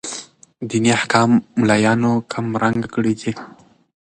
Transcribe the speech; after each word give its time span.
ديني 0.69 0.91
احكام 0.99 1.29
ملايانو 1.61 2.11
کم 2.31 2.45
رنګه 2.63 2.87
کړي 2.93 3.13
دي. 3.21 3.31